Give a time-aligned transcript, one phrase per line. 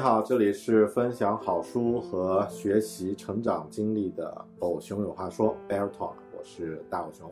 [0.00, 7.30] 你好，这里是分享好书和学习成长经历的狗熊有话说 Bear Talk，我是大狗熊。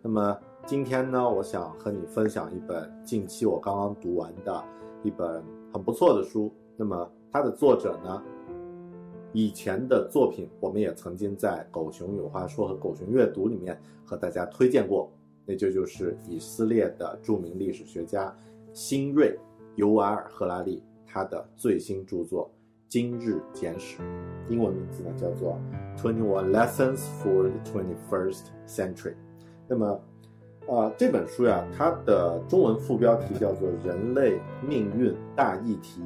[0.00, 4.64] 那么今天呢，我想和你分享一本近期我刚刚读完的
[5.02, 6.50] 一本很不错的书。
[6.74, 8.22] 那么它的作者呢，
[9.34, 15.12] 以前的作品我们也曾经在狗熊有话说和狗熊阅读里面和大家推荐过，
[15.44, 18.34] 那就就是以色列的著名历史学家
[18.72, 19.38] 辛瑞
[19.74, 20.82] 尤瓦尔赫拉利。
[21.06, 22.50] 他的最新著作
[22.88, 24.02] 《今日简史》，
[24.48, 25.58] 英文名字呢叫做
[26.00, 29.12] 《Twenty One Lessons for the Twenty First Century》。
[29.68, 30.00] 那么，
[30.66, 36.00] 呃，这本书呀，它的中文副标题叫做《人类命运大议题》。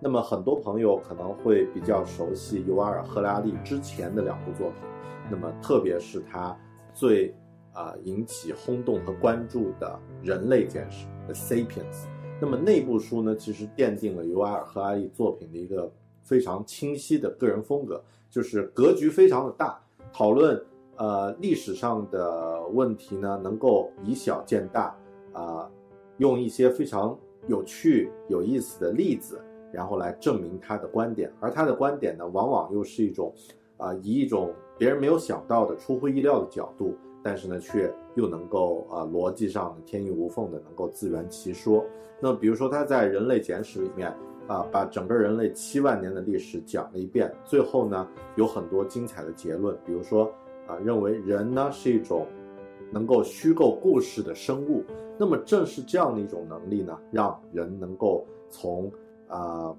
[0.00, 4.82] 那么，很多朋友可能会比较熟悉尤瓦尔·赫拉利之前的两部作品。
[5.30, 6.56] 那么，特别是他
[6.94, 7.34] 最
[7.72, 12.04] 啊引起轰动和关注的《人类简史》《The Sapiens》。
[12.40, 15.90] 那么那部书呢，其实奠定了尤瓦尔·赫拉利作品的一个
[16.22, 18.00] 非常清晰的个人风格，
[18.30, 19.80] 就是格局非常的大，
[20.12, 20.64] 讨论
[20.96, 24.94] 呃历史上的问题呢，能够以小见大，
[25.32, 25.68] 啊，
[26.18, 29.40] 用一些非常有趣、有意思的例子，
[29.72, 33.34] 然后来证明他的观点，而他的观点呢，往往又是一种，
[33.78, 36.96] 啊，以一种别人没有想到的、出乎意料的角度。
[37.28, 41.84] 但是呢，却又能够啊逻辑上天衣无缝的能够自圆其说。
[42.22, 44.08] 那比如说他在《人类简史》里面
[44.46, 49.76] 啊，把整个人类七万年的历史讲了一遍，最后呢有很多精彩的结论。
[49.84, 50.32] 比如说
[50.66, 52.26] 啊，认为人呢是一种
[52.90, 54.82] 能够虚构故事的生物。
[55.18, 58.90] 那么正是这样的一种能力呢，让人能够从
[59.28, 59.76] 啊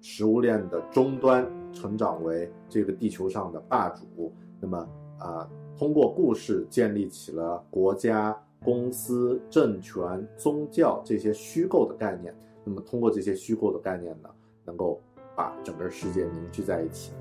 [0.00, 4.32] 食物链的终端成长为这个地球上的霸主。
[4.58, 4.88] 那么
[5.18, 5.46] 啊。
[5.78, 12.34] 通过故事建立起了国家、公司、政权、宗教这些虚构的概念。
[12.64, 14.28] 那么，通过这些虚构的概念呢，
[14.64, 15.00] 能够
[15.36, 17.12] 把整个世界凝聚在一起。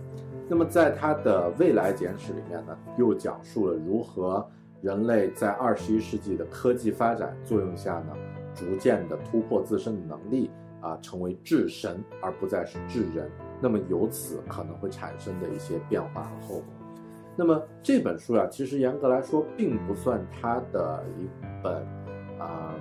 [0.49, 4.43] 那么，在他的未来简史里面呢，又讲述了如何
[4.81, 8.15] 人类在二十一世纪的科技发展作用下呢，
[8.55, 10.49] 逐渐的突破自身的能力
[10.81, 13.29] 啊，成为智神而不再是智人。
[13.61, 16.63] 那么，由此可能会产生的一些变化和后果。
[17.39, 21.29] 那么这本书呀，其实严格来说并不算它的一
[21.63, 21.85] 本
[22.39, 22.73] 啊，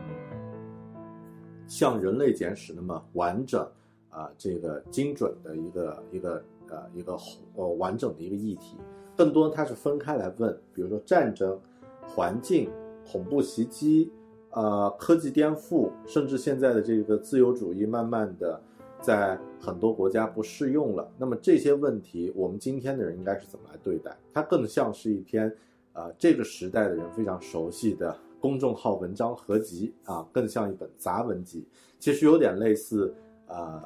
[1.68, 3.68] 像《人类简史》那么完整
[4.08, 7.14] 啊，这个精准的一个一个呃一个
[7.54, 8.78] 呃完整的一个议题。
[9.14, 11.60] 更多它是分开来问，比如说战争、
[12.06, 12.70] 环境、
[13.06, 14.10] 恐怖袭击、
[14.52, 18.58] 呃科技颠覆，甚至现在的这个自由主义，慢慢的。
[19.06, 24.10] 在很多国家不适用了，那么这些问题，我们今天的人应该是怎么来对待？
[24.34, 25.54] 它更像是一篇，
[25.92, 31.64] 呃，这个时代的人非常熟悉的公众号文章合集啊，更像一本杂文集。
[32.00, 33.14] 其实有点类似，
[33.46, 33.80] 呃，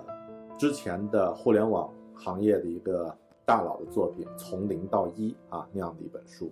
[0.59, 3.15] 之前的互联网行业的一个
[3.45, 6.51] 大佬的作品《从零到一》啊那样的一本书。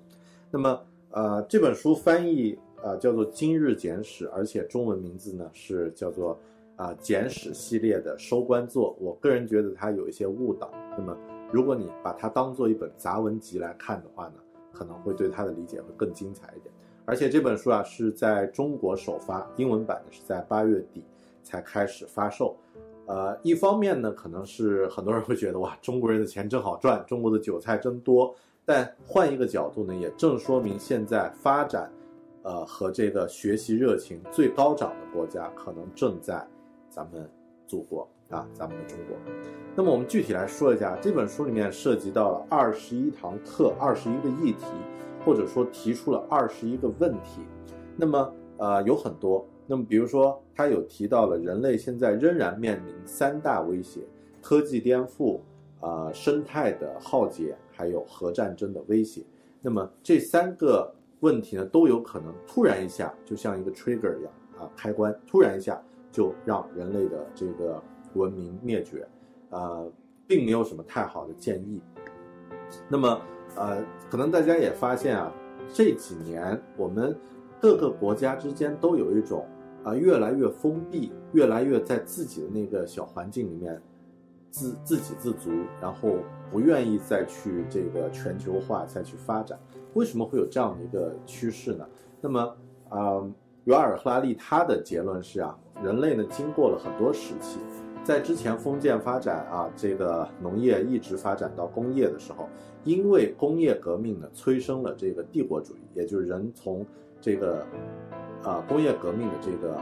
[0.50, 0.78] 那么，
[1.12, 6.38] 呃，这本书翻译呃叫做《今日简史》，而且中文名字呢是叫做。
[6.78, 10.70] 啊，简史系列的收官作，我个人觉得它有一些误导。
[10.96, 11.14] 那么，
[11.52, 14.34] 如果你把它当做一本杂文集来看的话呢，
[14.72, 16.72] 可能会对它的理解会更精彩一点。
[17.04, 21.02] 而且这本书啊是在中国首发，英文版呢是在八月底
[21.42, 22.56] 才开始发售。
[23.06, 28.32] 呃，一方面呢，可能是很多人会觉得哇，中国人的钱真好赚，中国的韭菜真多。
[28.64, 31.90] 但换一个角度呢，也正说明现在发展，
[32.42, 36.46] 呃和这个学习热情最高涨的国家，可能正在
[36.98, 37.30] 咱们
[37.64, 39.16] 祖国啊，咱们的中国。
[39.76, 44.66] 那么我们具体来说一下，这本书里面涉及到了二十一堂课，二十一个议题，
[45.24, 47.40] 或者说提出了二十一个问题。
[47.96, 54.00] 那么呃有很多，那么比如说他有提到了人类现在仍然面临三大威胁：
[54.42, 55.38] 科技颠覆。
[55.80, 59.22] 啊，生态的浩劫，还有核战争的威胁，
[59.62, 65.80] 那么这三个问题呢，都有可能突然一下，就像一个 trigger 一样啊，开关突然一下
[66.18, 67.80] 就让人类的这个
[68.14, 69.06] 文明灭绝，
[69.50, 69.88] 呃，
[70.26, 71.80] 并没有什么太好的建议。
[72.88, 73.20] 那么，
[73.54, 73.80] 呃，
[74.10, 75.32] 可能大家也发现啊，
[75.72, 77.16] 这几年我们
[77.60, 79.46] 各个国家之间都有一种
[79.84, 83.80] 啊，越来越封闭，越来越在自己的那个小环境里面。
[84.50, 86.16] 自自给自足，然后
[86.50, 89.56] 不愿意再去这个全球化再去发展，
[89.92, 91.86] 为什么会有这样的一个趋势呢？
[92.18, 92.56] 那么
[92.88, 93.22] 啊，
[93.64, 97.58] 尤尔赫拉利他的结论是啊，人类呢经过了很多时期，
[98.04, 102.48] 在之前封建发展啊，这个农业一直发展到工业的时候，
[102.84, 106.84] 因为工业革命呢催生了这个帝国主义，也就是人从
[107.20, 107.64] 这个
[108.42, 109.78] 啊工业革命的这个。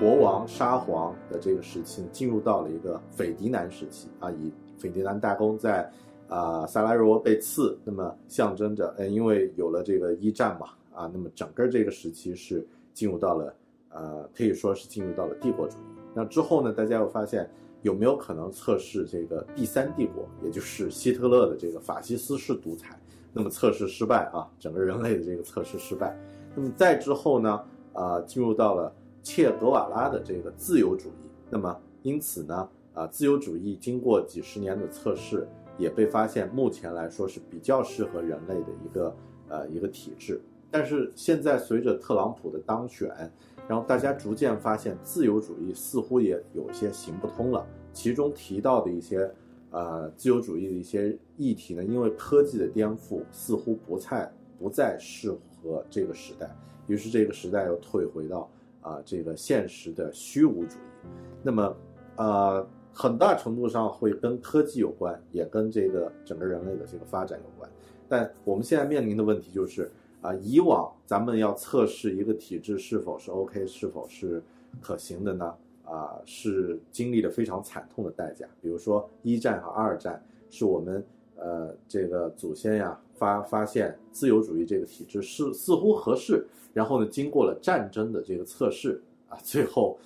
[0.00, 5.88] 国王沙皇的这个时期进入到了一个斐迪南时期啊，以斐迪南大公在
[6.26, 13.54] 啊萨拉热窝被刺，那么象征着，呃，因为有了这个一战嘛，啊，那么整个这个时期是进入到了，
[13.94, 15.82] 呃，可以说是进入到了帝国主义。
[16.14, 17.50] 那之后呢，大家又发现
[17.82, 22.98] 有没有可能测试这个第三帝国，也就是希特勒的这个法西斯式独裁？
[23.32, 26.18] 那么测试失败啊，整个人类的这个测试失败。
[26.54, 28.92] 那么再之后呢，啊，进入到了。
[29.24, 35.46] 切格瓦拉的这个自由主义，那么因此呢，啊，自由主义经过几十年的测试，
[35.78, 39.16] 也被发现目前来说是比较适合人类的一个
[39.48, 40.40] 呃一个体制。
[40.72, 43.32] 但是现在随着特朗普的当选，
[43.68, 47.66] 然后大家逐渐发现自由主义似乎也有些行不通了。
[47.92, 49.30] 其中提到的一些
[49.70, 56.50] 呃自由主义的一些议题呢，因为科技的颠覆，似乎不再不再适合这个时代，
[56.86, 58.50] 于是这个时代又退回到。
[58.82, 61.06] 啊，这个现实的虚无主义，
[61.40, 61.76] 那么，
[62.16, 67.70] 呃，很大程度上会跟科技有关，也跟这个整个人类的这个发展有关。
[68.08, 69.88] 但我们现在面临的问题就是，
[70.22, 74.42] 啊，以往咱们要测试一个体制是否是 OK，是否是
[74.80, 75.54] 可行的呢？
[75.84, 78.46] 啊，是经历了非常惨痛的代价。
[78.62, 81.04] 比如说一战和二战，是我们
[81.36, 86.46] 呃这个祖先呀发发现自由主义这个体制是似乎合适。
[86.72, 89.98] 然后呢，经过了战争的这个测试啊，最后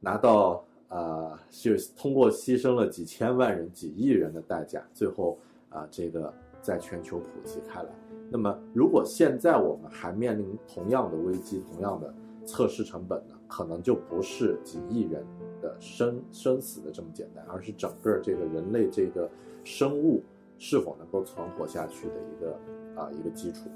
[0.00, 5.36] 拿到啊，是通过牺牲了几千万人、几亿人的代价，最后
[5.68, 7.88] 啊，这个在全球普及开来。
[8.28, 12.12] 那么，如果现在我们还面临同样的危机、同样的
[12.44, 15.24] 测试成本呢，可能就不是几亿人
[15.62, 19.30] 的生生死的这么简单，而是整个这个人类这个
[19.62, 20.22] 生物
[20.58, 23.70] 是否能够存活下去的一个啊一个基础。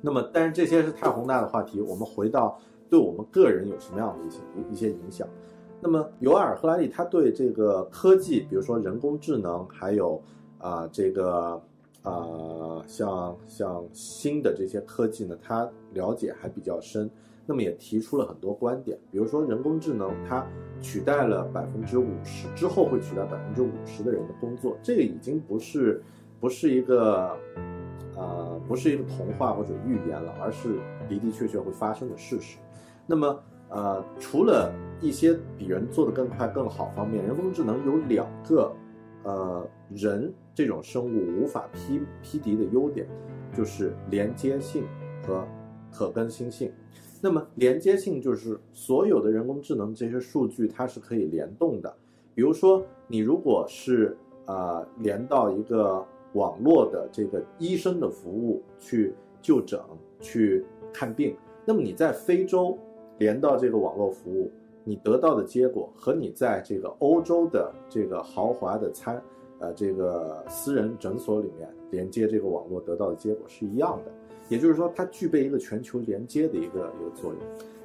[0.00, 1.80] 那么，但是这些是太宏大的话题。
[1.80, 2.58] 我们回到
[2.90, 4.38] 对我们个人有什么样的一些
[4.72, 5.26] 一些影响？
[5.80, 10.20] 那么，尤尔赫拉利他对这个科技，比如说人工智能，还有
[10.58, 11.60] 啊这个
[12.02, 17.10] 啊像像新的这些科技呢，他了解还比较深。
[17.44, 20.46] 那么也提出了很多观点，比如说人工智能它
[20.80, 26.02] 取代了百分之五十之后会取代百分之五十的人的工作，这个已经不是
[26.40, 27.36] 不是一个。
[28.14, 32.58] 呃，不是一个童话或者预言了，而是的的确确会发生的事实。
[33.06, 38.70] 那么，呃，除了一些比人做得更快更好方面，人工智能有两个，
[39.22, 43.06] 呃，人这种生物无法匹匹敌的优点，
[43.56, 44.84] 就是连接性
[45.26, 45.46] 和
[45.90, 46.72] 可更新性。
[47.20, 51.94] 那么，连接性就是所有的人工智能这些数据它是可以联动的。
[52.34, 56.04] 比如说，你如果是呃连到一个。
[56.34, 59.78] 网络的这个医生的服务去就诊、
[60.18, 62.78] 去看病，那么你在非洲
[63.18, 64.50] 连到这个网络服务，
[64.82, 69.22] 你得到的结果和你在这个欧洲的这个豪华的餐，
[69.62, 74.12] 呃，这个私人诊所里面连接这个网络得到的结果是一样的。
[74.48, 77.38] 也就是说，它具备一个全球连接的一个一个作用。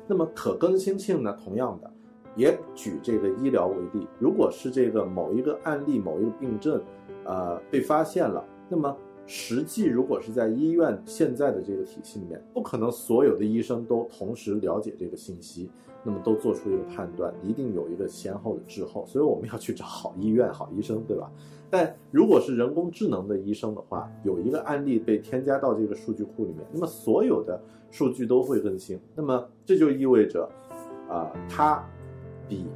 [0.07, 1.38] 那么可更新性呢？
[1.43, 1.91] 同样的，
[2.36, 6.81] 也举这个医疗为例，如果是这个某一个案例、某一个病症。
[7.25, 8.43] 呃，被发现了。
[8.69, 15.69] 那么，实际如果是在医院现在的这个体系里面，不可能所有的医生都同时了解这个信息。
[16.08, 21.30] 那么都做出一个判断，一定有一个先后的滞后，所以我们要去找好医院、好医生，对吧？
[21.70, 27.62] 但如果是人工智能的医生的话，有一个案例被添加到这个数据库里面，那么所有的
[27.92, 30.50] 数据都会更新，那么这就意味着，
[31.10, 31.86] 啊，它
[32.48, 32.68] 比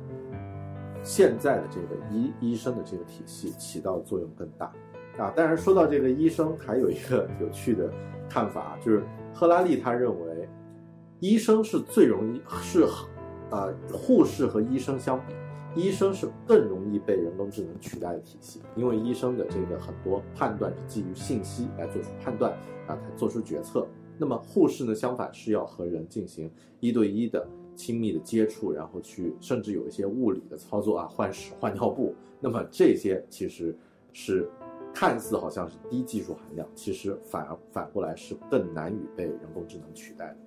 [1.01, 4.65] 现在的这个医医生的这个体系起到作用更大，
[5.17, 7.89] 啊，当然说到这个医生，还有一个 有趣的
[8.27, 9.01] 看法，就是
[9.33, 10.49] 赫拉利他认为，
[11.21, 12.85] 医生是最容易是，
[13.51, 15.33] 呃，护士和医生相比。
[15.73, 22.51] 医生是更容易被人工智能取代的体系，因为医生的这个很多判断是基于信息来做出判断
[22.87, 23.87] 啊，他做出决策。
[24.17, 32.13] 那么护士呢，相反是要和人进行一对一的亲密的接触，然后去甚至有一些物理的操作啊，换屎、换尿布。
[32.41, 33.73] 那么这些其实
[34.11, 34.49] 是
[34.93, 40.37] 看似好像是低技术含量，其实反而反过来是更难以被人工智能取代的。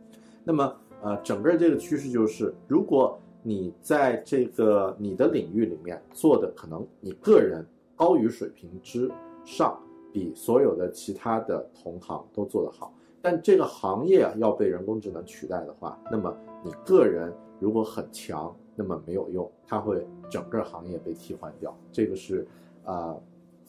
[0.45, 7.63] 那么呃，整个这个趋势就是，如果你在这个你的领域里面做的可能你个人
[7.95, 9.11] 高于水平之
[9.45, 9.79] 上，
[10.11, 16.35] 比所有的其他的同行都做得好，但这个行业要被人工智能取代的话，那么
[16.65, 17.31] 你个人
[17.61, 21.77] 如果很强，那么没有用，它会整个行业被替换掉。
[21.93, 22.47] 这个是
[22.83, 23.15] 啊，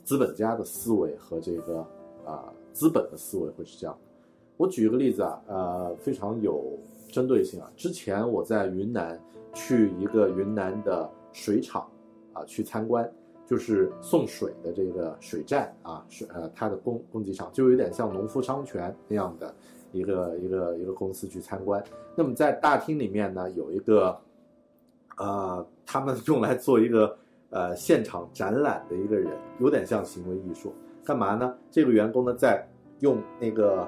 [0.05, 1.85] 资本家的思维和这个
[2.23, 3.97] 啊资本的思维会是这样。
[4.55, 6.63] 我举一个例子啊，呃，非常有
[7.15, 9.17] 针对性啊，之前我在云南。
[9.57, 11.89] 去一个云南的水厂，
[12.33, 13.09] 啊，去参观，
[13.47, 19.55] 就是送水的这个水站啊，水呃，它的供供给厂就有点像农夫山泉那样的
[19.93, 21.81] 一个一个一个公司去参观。
[22.17, 24.13] 那么在大厅里面呢，有一个，
[25.15, 27.17] 呃，他们用来做一个
[27.49, 29.31] 呃现场展览的一个人，
[29.61, 30.73] 有点像行为艺术。
[31.05, 31.55] 干嘛呢？
[31.71, 32.67] 这个员工呢在
[32.99, 33.87] 用那个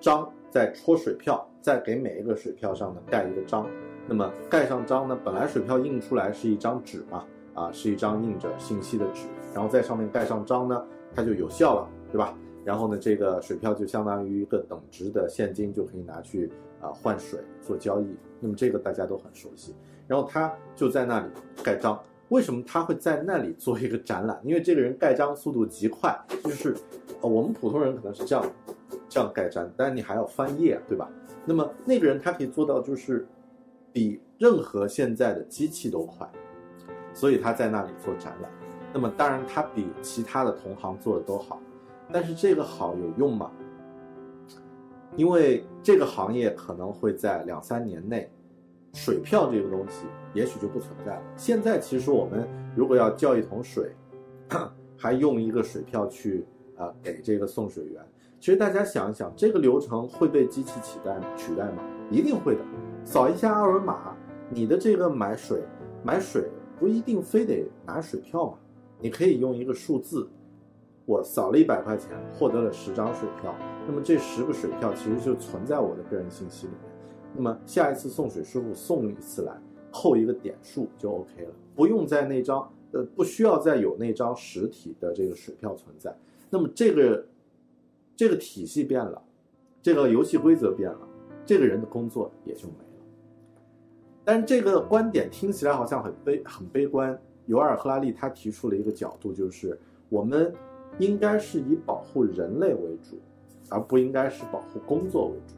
[0.00, 3.66] 章在戳水票，再给每一个水票上呢盖一个章。
[4.06, 5.18] 那么盖上章呢？
[5.24, 12.36] 本来水票印出来是一张纸嘛，啊，是一张印着信息的纸，然后在上面盖上章呢，它就有效了，对吧？
[12.64, 18.06] 然后呢，这个水票就相当于一个等值的现金，就可以拿去啊换水做交易。
[18.38, 19.74] 那么这个大家都很熟悉。
[20.06, 21.26] 然后他就在那里
[21.64, 21.98] 盖章。
[22.28, 24.40] 为什么他会在那里做一个展览？
[24.42, 26.74] 因为这个人盖章速度极快，就是
[27.20, 28.42] 呃我们普通人可能是这样
[29.12, 31.08] 这样盖章，但你还要翻页，对吧？
[31.44, 33.26] 那么那个人他可以做到就是。
[33.94, 36.26] 比任何现在的机器都快，
[37.12, 38.50] 所以他在那里做展览。
[38.90, 41.60] 那么当然，他比其他的同行做的都好。
[42.10, 43.52] 但是这个好有用吗？
[45.14, 48.32] 因为这个行业可能会在两三年内，
[48.94, 51.22] 水票这个东西也许就不存在了。
[51.36, 53.94] 现在其实我们如果要叫一桶水，
[54.96, 56.46] 还用一个水票去
[56.78, 58.02] 啊给这个送水员。
[58.42, 61.84] 其实大家想一想，这个流程会被机器取代取代吗？
[62.10, 62.60] 一定会的。
[63.04, 64.16] 扫一下二维码，
[64.50, 65.62] 你的这个买水
[66.02, 68.58] 买水不一定非得拿水票嘛？
[68.98, 70.28] 你可以用一个数字，
[71.06, 73.54] 我扫了一百块钱，获得了十张水票，
[73.86, 76.92] 那么这十个水票其实就存在我的个人信息里面。
[77.36, 79.56] 那么下一次送水师傅送一次来，
[79.92, 86.12] 扣一个点数就 OK 了，不用在那张呃不需要再有那张实体的这个水票存在。
[86.50, 87.24] 那么这个
[88.16, 89.22] 这个体系变了，
[89.80, 91.00] 这个游戏规则变了，
[91.44, 93.04] 这个人的工作也就没了。
[94.24, 97.18] 但是这个观点听起来好像很悲很悲观。
[97.46, 99.76] 尤尔·赫拉利他提出了一个角度，就是
[100.08, 100.54] 我们
[100.98, 103.18] 应该是以保护人类为主，
[103.68, 105.54] 而不应该是保护工作为主。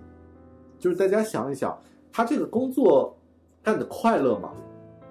[0.78, 1.78] 就是大家想一想，
[2.11, 3.14] 他这个工作
[3.62, 4.54] 干的快乐吗？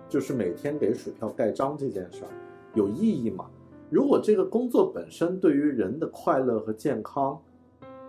[0.10, 2.32] 就是每天给水票盖章这件事儿
[2.74, 3.46] 有意义吗？
[3.94, 7.40] 如果这个工作本身对于人的快乐和健康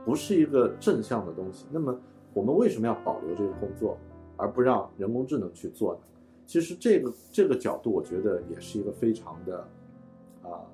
[0.03, 1.95] 不是一个正向的东西，那么
[2.33, 3.99] 我们为什么要保留这个工作？
[4.37, 6.01] 而不让人工智能去做呢？
[6.47, 9.59] 其实这个这个角度，我觉得也是一个非常的，
[10.43, 10.65] 啊，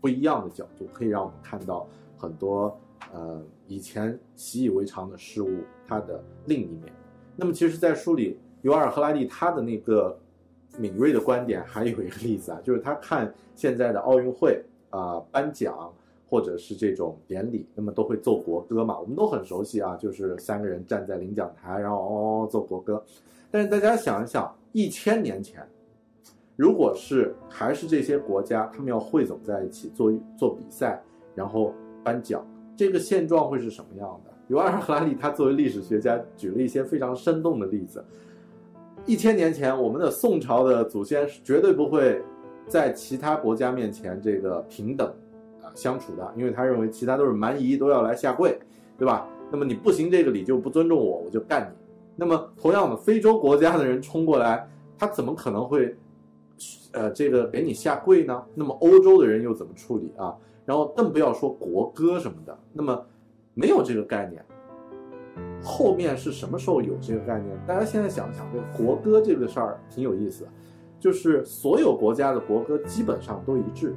[0.00, 2.78] 不一样的角度，可以让我们看到很多
[3.12, 5.50] 呃以前习以为常的事物
[5.86, 6.92] 它的另一面。
[7.34, 10.16] 那么，其实，在书里，尤尔·赫拉利他的那个
[10.78, 15.92] 敏锐的观点还有一个例子啊，就是他看现在的奥运会啊颁奖。
[16.26, 18.98] 或者是这种典礼，那么都会奏国歌嘛？
[18.98, 23.00] 我们都很熟悉啊，就是三个人站在领奖台，然后哦奏国歌。
[23.52, 25.64] 但是大家想一想，一千年前，
[26.56, 31.00] 如果是还是这些国家，他们要汇总在一起做做比赛，
[31.36, 34.32] 然后颁奖，这个现状会是什么样的？
[34.48, 38.04] 尤尔·赫拉利他作为历史学家举了一些非常生动的例子。
[39.06, 42.22] 一千年前，我们的宋朝的祖先是绝对不会
[42.66, 45.06] 在其他国家面前这个平等
[45.62, 45.68] 啊。
[45.74, 48.58] 相处的，因为他认为其他都是蛮夷，都要来下跪，
[48.98, 49.28] 对吧？
[49.50, 51.76] 那么你不行这个礼就不尊重我，我就干你。
[52.16, 55.94] 那么同样的，非洲国家的人冲过来，他怎么可能会，
[56.92, 58.42] 呃，这个给你下跪呢？
[58.54, 60.34] 那么欧洲的人又怎么处理啊？
[60.64, 63.04] 然后更不要说国歌什么的，那么
[63.52, 64.42] 没有这个概念。
[65.64, 67.58] 后面是什么时候有这个概念？
[67.66, 70.46] 大家现在想想，这个国歌这个事儿挺有意思，
[71.00, 73.96] 就是所有国家的国歌基本上都一致，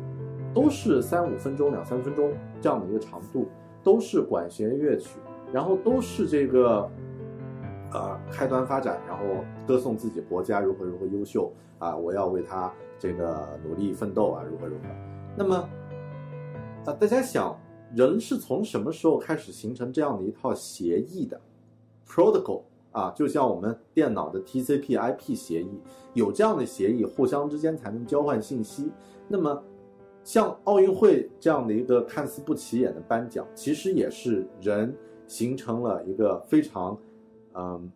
[0.54, 2.32] 都是三五分钟、两三分钟
[2.62, 3.48] 这样的一个长度，
[3.84, 5.20] 都是管弦乐曲，
[5.52, 6.90] 然后都是这个，
[7.92, 9.24] 呃，开端发展，然后
[9.68, 14.84] 歌颂自己国家如何如何优秀啊，我要为他这个努力奋斗啊，如何如何。
[15.36, 15.56] 那么，
[16.86, 17.60] 啊，大家想，
[17.94, 21.40] 人是从什么时候开始形成这样的一套协议的
[22.08, 22.62] ？Protocol
[22.92, 25.80] 啊，就像我们电脑的 TCP/IP 协议，
[26.14, 28.90] 有这样的协议，互相之间才能交换信息。
[29.28, 29.62] 那么，
[30.24, 34.96] 像奥运会这样的一个看似不起眼的颁奖，其实也是人
[35.28, 36.98] 形成了一个非常，
[37.54, 37.92] 嗯，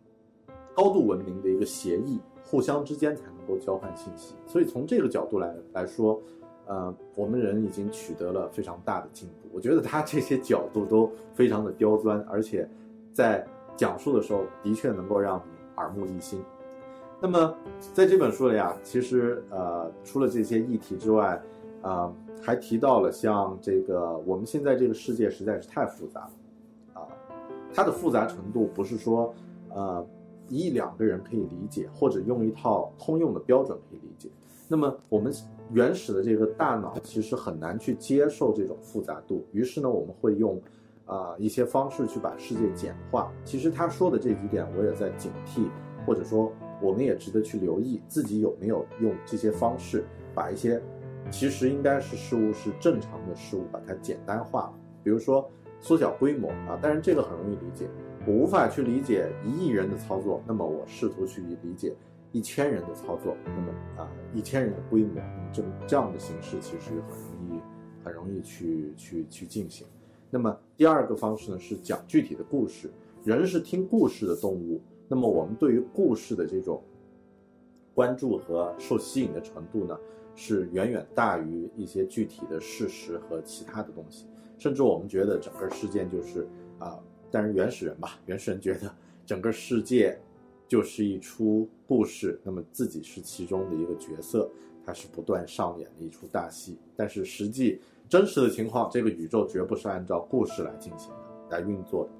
[0.74, 4.34] 高度文明的一个协议，互相之间才能够交换信息。
[4.46, 6.22] 所以从这个角度来来说，
[6.66, 9.48] 呃，我们人已经取得了非常大的进步。
[9.52, 12.68] 我觉得他这些角度都非常的刁钻，而且
[13.12, 13.44] 在。
[13.76, 16.40] 讲述的时候的确能够让你耳目一新。
[17.20, 17.54] 那么
[17.94, 21.40] 在这本书里啊，其实呃除了这些议题之外，
[21.80, 22.12] 啊
[22.42, 27.06] 还提到了像这个我们现在这个世界实在是太复杂了，啊，
[27.72, 29.32] 它的复杂程度不是说
[29.70, 30.04] 呃
[30.48, 34.28] 一两个人可以理解，或者用一套通用的标准可以理解。
[34.66, 35.32] 那么我们
[35.70, 40.60] 原始的这个大脑其实很难去接受这种复杂度，于是呢我们会用。
[41.12, 43.30] 啊，一些方式去把世界简化。
[43.44, 45.68] 其实他说的这几点，我也在警惕，
[46.06, 46.50] 或者说，
[46.80, 50.80] 我们也值得去留意自己有没有用这些方式，把一些
[51.30, 54.72] 其实应该是事物是正常的事物，把它简单化。
[55.04, 55.50] 比如说
[55.80, 57.86] 缩小规模啊，但是这个很容易理解。
[58.24, 61.94] 我无法去理解一亿人的操作，那么我试图去理解
[62.30, 63.36] 一千人的操作。
[63.44, 65.20] 那么啊，一千人的规模，
[65.52, 67.60] 这这样的形式其实很容易，
[68.04, 69.86] 很容易去去去进行。
[70.34, 72.90] 那么第二个方式呢，是讲具体的故事。
[73.22, 76.82] 人是听故事的动物，那么我们对于故事的这种
[77.92, 79.94] 关注和受吸引的程度呢，
[80.34, 84.24] 是远远大于一些具体的事实和其他的东西。
[84.56, 86.98] 甚至我们觉得整个事件就是啊，
[87.30, 88.90] 但是原始人吧，原始人觉得
[89.26, 90.18] 整个世界
[90.66, 94.50] 就是一出故事，那么自己是其中的一个角色，
[94.82, 96.78] 它是不断上演的一出大戏。
[96.96, 97.82] 但是实际。
[98.08, 102.10] 真实的情况，这个宇宙绝不是按照故事来进行的，来运作的。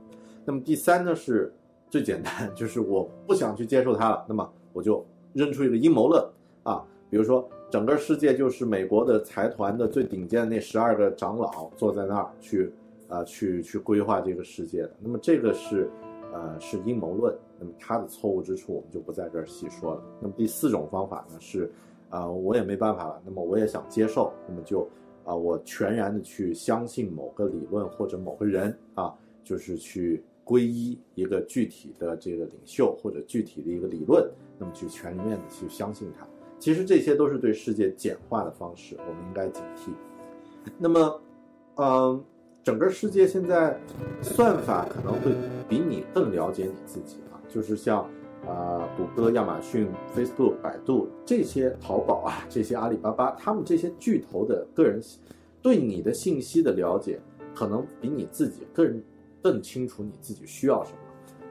[0.45, 1.53] 那么第三呢，是
[1.91, 6.25] 最简单， 就是我不想去接受它了，那么我就扔出一个阴谋论
[6.63, 12.73] 啊，比如说整个世界就是美国的财团的最顶尖的那十二个长老坐在那儿去，
[13.09, 14.91] 啊，去去规划这个世界的。
[14.99, 15.91] 那么这个是，
[16.33, 17.35] 呃，是阴谋论。
[17.59, 20.03] 那么它的错误之处，我们就不在这儿细说了。
[20.21, 21.71] 那么第四种方法呢，是，
[22.11, 24.89] 啊，我也没办法了，那么我也想接受，那么就。
[25.25, 36.27] 啊，我全然的去相信某个理论或者某个人啊，就是去皈依一个具体的这个领袖或者具体的一个理论，那么去全面的去相信它。
[36.59, 39.91] 其实这些都是对世界简化的方式，我们应该警惕。
[40.79, 41.21] 那么，
[41.77, 42.25] 嗯，
[42.63, 43.81] 整个世界现在
[44.21, 45.33] 算法可能会
[45.69, 48.09] 比你更了解你自己啊，就是像。
[48.47, 55.01] 啊，谷歌、亚马逊、Facebook、百度这些淘宝啊，这些阿里巴巴，他们这些巨头的个人
[55.63, 57.21] 对你的信息的了解，
[57.55, 59.01] 可能比你自己更
[59.41, 60.99] 更清楚你自己需要什么。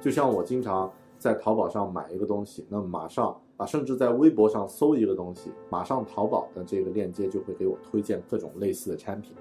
[0.01, 9.33] 就像我经常在淘宝上买一个东西，那马上啊，甚至在微博上搜一个东西，马上淘宝的这个链接就会给我推荐各种类似的产品。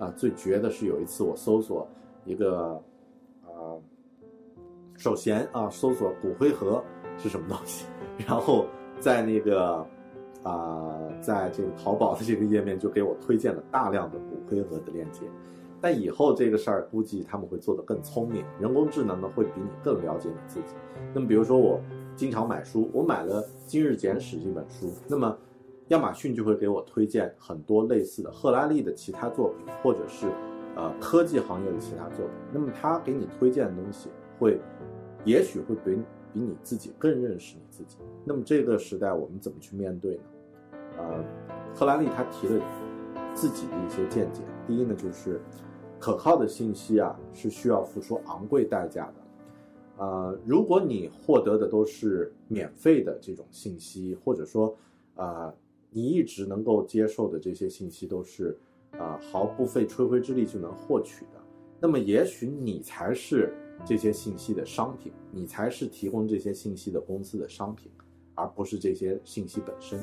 [0.00, 1.86] 啊，最绝的是有一次我搜索
[2.24, 2.82] 一个
[3.44, 3.78] 啊
[4.96, 6.82] 首先啊，搜索骨灰盒。
[7.18, 7.86] 是什么东西？
[8.26, 8.66] 然后
[8.98, 9.86] 在那个
[10.42, 15.22] 啊，在这个淘宝的这个页面就给我推荐了大量的骨灰盒的链接。
[15.80, 20.74] 但以后这个事儿估计他们会做得更聪明，人工智能呢会比你更了解你自己。
[21.12, 21.78] 那么比如说我
[22.16, 25.36] 经常买书，我买了《今日简史》这本书，那么
[25.88, 30.26] 亚马逊就会给我推荐很多类似的赫拉利的其他作品，或者是
[30.74, 32.34] 呃科技行业的其他作品。
[32.50, 34.58] 那么他给你推荐的东西会，
[35.24, 36.00] 也许会比。
[36.36, 40.22] 比你自己更认识你自己，那么这个时代我们怎么去面对呢？
[40.98, 41.24] 呃，
[41.74, 42.62] 赫拉利他提了
[43.34, 44.42] 自己的一些见解。
[44.66, 45.40] 第一呢，就是
[45.98, 49.14] 可靠的信息啊是需要付出昂贵代价的。
[49.96, 54.76] 呃，如果你获得的都是免费的这种信息，或者说
[55.14, 55.50] 啊
[55.88, 58.54] 你一直能够接受的这些信息都是
[58.98, 61.40] 啊毫不费吹灰之力就能获取的，
[61.80, 67.90] 那么也许你才是这些信息的商品，你才是提供这些信息的公司的商品，
[68.34, 70.00] 而不是这些信息本身。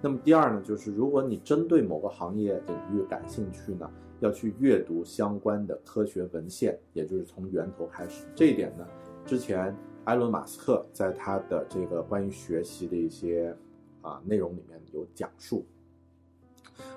[0.00, 3.90] 那么第二呢，就是如果你针对某个行业领域感兴趣呢，
[4.20, 8.26] 要去阅读相关的科学文献，也就是从源头开始。
[8.34, 8.86] 这一点呢，
[9.24, 13.56] 之前埃伦·马斯克在他的这个关于学习的一些
[14.02, 15.64] 啊内容里面有讲述。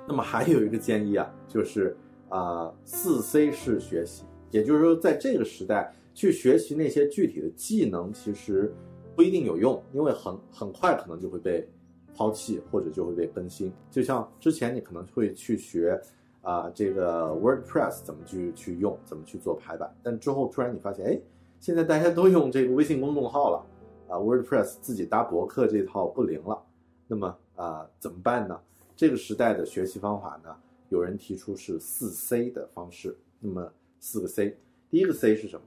[0.06, 1.96] 那么还有一个建议啊，就是
[2.28, 8.74] 啊四 C 式学习，也就是说在这个时代去学习那些具体的技能，其实
[9.16, 11.68] 不一定有用，因为很很快可能就会被。
[12.16, 16.02] 抛弃或者就会被更新，就像之前你可能会去学，
[16.42, 21.22] 啊，这个 WordPress 怎么去去用，怎么去做排版，但之后突然你发现，哎，
[21.60, 23.64] 现在大家都用这个微信公众号了，
[24.08, 26.60] 啊，WordPress 自己搭博客这套不灵了，
[27.08, 28.60] 那么啊，怎么办呢？
[28.96, 30.50] 这个时代的学习方法呢，
[30.90, 34.58] 有人提出是四 C 的方式，那么四个 C，
[34.90, 35.66] 第一个 C 是什么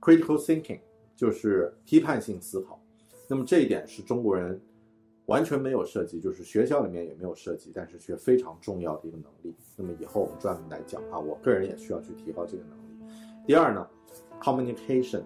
[0.00, 0.80] ？Critical thinking，
[1.16, 2.80] 就是批判性思考，
[3.28, 4.60] 那么这一点是中国人。
[5.26, 9.54] 完全没有涉及，就是学校里面也没有涉及，但是却非常重要的一个能力。
[9.76, 13.14] 那么以后我们专门来讲啊，我个人也需要去提高这个能力。
[13.46, 13.86] 第二呢
[14.40, 15.22] ，communication，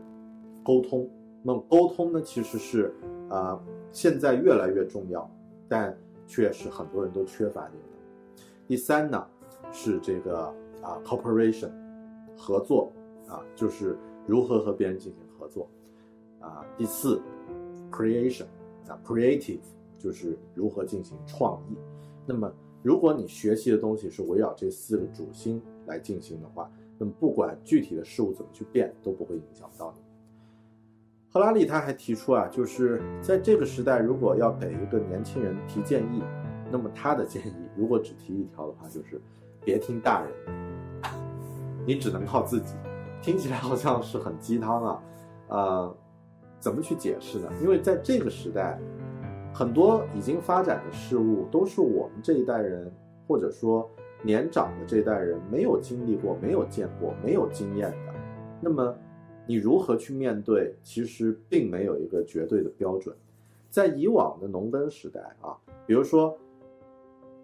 [0.63, 1.09] 沟通。
[1.43, 2.95] 那么沟通呢，其实是
[3.31, 3.59] 啊，
[3.93, 5.27] 现在越来越重要，
[5.71, 7.73] 但却是很多人都缺乏的。
[8.69, 9.27] 第三呢，
[9.73, 11.71] 是这个啊，cooperation，
[12.45, 12.93] 合作
[13.27, 15.67] 啊，就是如何和别人进行合作
[16.41, 16.67] 啊。
[16.77, 17.23] 第四
[17.91, 18.47] ，creation，
[18.87, 19.61] 啊，creative。
[19.97, 21.79] 就是如何进行创意。
[22.27, 22.53] 那么，
[22.83, 30.03] 如果你学习的东西是围绕这四个主心来进行的话，那么不管具体的事物怎么去变，都不会影响到你。
[31.31, 36.23] 赫拉利他还提出啊，就是在这个时代，如果要给一个年轻人提建议，
[36.71, 39.19] 那么他的建议如果只提一条的话，就是
[39.65, 40.31] 别听大人，
[41.87, 42.75] 你只能靠自己。
[43.23, 45.03] 听起来好像是很鸡汤啊，
[45.49, 45.97] 呃，
[46.61, 47.49] 怎么去解释呢？
[47.63, 48.79] 因为在这个时代。
[49.57, 52.93] 很多已经发展的事物都是我们这一代人，
[53.29, 53.89] 或者说
[54.21, 58.13] 年长的这一代人没有经历过、没有见过、没有经验的。
[58.61, 58.93] 那么，
[59.47, 60.75] 你如何去面对？
[60.83, 63.15] 其实并没有一个绝对的标准。
[63.71, 66.37] 在以往的农耕时代啊，比如说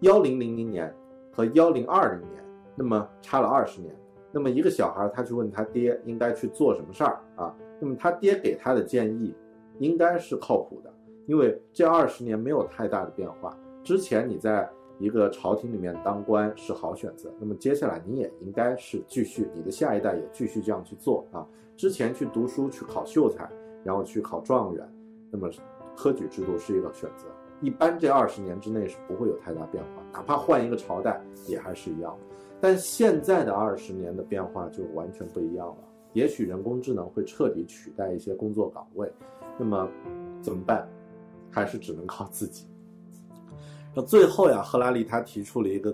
[0.01, 0.93] 幺零零零年
[1.31, 2.43] 和幺零二零年，
[2.75, 3.95] 那么差了二十年。
[4.31, 7.55] 那么一个小孩他去问他爹应该去做什么事儿啊？
[7.79, 9.35] 那么他爹给他的建议
[9.79, 10.93] 应该是靠谱的。
[11.27, 21.47] 因为这二十年没有太大的变化，之前你在一个朝廷里面当官是好选择，那么接下来你也应该是继续，你的下一代也继续这样去做啊。
[21.77, 23.49] 之前去读书去考秀才，
[23.83, 24.87] 然后去考状元，
[25.29, 25.49] 那么
[25.95, 27.27] 科举制度是一个选择。
[27.61, 32.17] 一般这二十年之内是不会有太大变化，哪怕换一个朝代也还是一样。
[32.61, 35.77] 但现在的二十年的变化就完全不一样了，
[36.13, 39.11] 也许人工智能会彻底取代一些工作岗位，
[39.57, 39.89] 那么
[40.41, 40.87] 怎么办？
[41.49, 42.67] 还是只能靠自己。
[43.93, 45.93] 那最后呀，赫拉利他提出了一个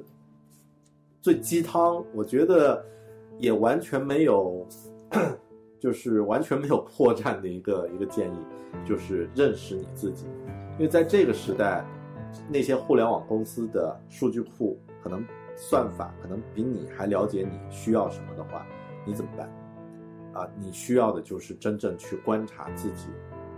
[1.22, 2.86] 最鸡汤，我觉得
[3.40, 4.68] 也完全没有，
[5.80, 8.38] 就是完全没有破绽的一个一个建议，
[8.86, 10.26] 就是认识你自己。
[10.74, 11.84] 因为在这个时代，
[12.50, 15.26] 那些互联网公司的数据库可能
[15.58, 18.66] 算法可能比你还了解你需要什么的话，
[19.06, 19.50] 你怎么办？
[20.34, 23.08] 啊，你需要的就是真正去观察自己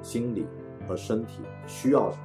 [0.02, 0.48] 心理。
[0.88, 2.24] 和身体需要什么？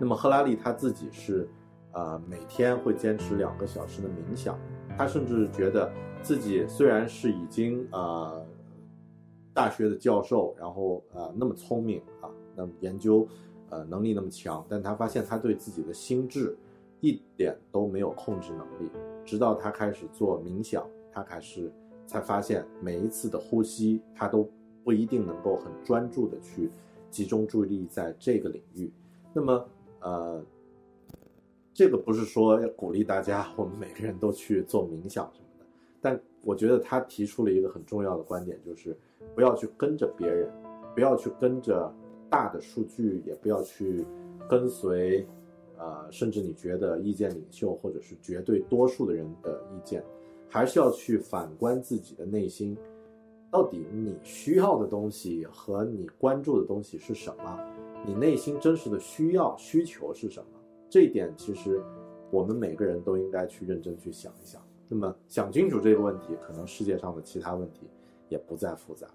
[0.00, 1.48] 那么赫拉利他自己是，
[1.92, 4.58] 呃，每天会坚持两个小时的冥想。
[4.98, 5.88] 他甚至觉得
[6.20, 8.44] 自己虽然是已经呃
[9.54, 13.28] 大学的教授，然后呃那么聪明啊，那么研究
[13.68, 16.56] 呃能力那么强，但他发现他对自己的心智
[17.02, 18.90] 一点都没有控制能力。
[19.26, 21.70] 直到他开始做冥想，他开始
[22.06, 24.48] 才发现每一次的呼吸，他都
[24.82, 26.70] 不一定能够很专注的去。
[27.10, 28.90] 集中注意力在这个领域，
[29.34, 29.68] 那么
[30.00, 30.42] 呃，
[31.74, 35.66] 这个不是说要鼓励大家，我们每个人都去做冥想什么的。
[36.00, 38.96] 但我觉得他提出了一个很重要的观点，就是
[39.34, 40.50] 不要去跟着别人，
[40.94, 41.94] 不要去跟着
[42.30, 44.06] 大的数据，也不要去
[44.48, 45.28] 跟随，
[45.82, 50.00] 呃，甚至你觉得意见领袖或者是绝对多数的人的意见，
[50.48, 52.76] 还是要去反观自己的内心。
[53.50, 57.58] 到底你需要的东西和你关注的东西是什么？
[58.06, 60.46] 你内心真实的需要需求是什么？
[60.88, 61.82] 这一点其实
[62.30, 64.62] 我们每个人都应该去认真去想一想。
[64.88, 67.88] 那么想清楚这个问题，可能世界上的其他问题
[68.28, 69.06] 也不再复杂。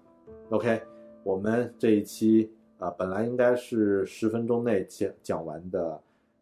[0.50, 0.82] OK，
[1.24, 6.00] 我们这一期啊，本来应该是十分钟内讲讲完的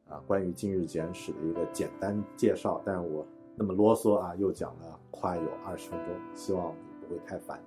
[0.09, 7.61] 啊，关于今日简史的一个简单介绍，但我那么啰嗦啊，又讲了快有二十分钟，希望你不会太烦。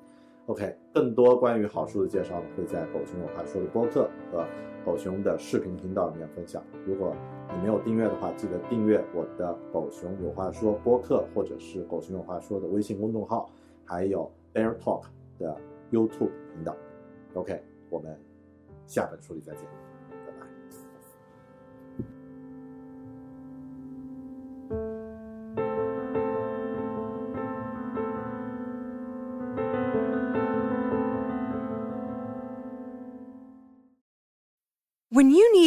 [0.46, 4.46] OK，更多关于好书的介绍呢，会在狗熊有话说的播客和
[4.84, 6.64] 狗熊的视频频道里面分享。
[6.88, 7.14] 如果
[7.52, 13.50] 你没有订阅的话，记得订阅我的狗熊有话说播客，或者是狗熊有话说的微信公众号，
[13.86, 15.04] 还有 Bear Talk
[15.38, 15.56] 的
[15.92, 16.76] YouTube 频道。
[17.36, 18.18] OK，我们
[18.88, 19.89] 下本书里再见。